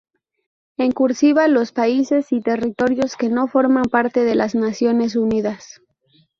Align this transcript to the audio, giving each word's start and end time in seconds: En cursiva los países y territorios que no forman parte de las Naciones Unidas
En 0.77 0.93
cursiva 0.93 1.47
los 1.47 1.73
países 1.73 2.31
y 2.31 2.41
territorios 2.41 3.15
que 3.15 3.29
no 3.29 3.45
forman 3.47 3.83
parte 3.83 4.23
de 4.23 4.33
las 4.33 4.55
Naciones 4.55 5.15
Unidas 5.15 5.79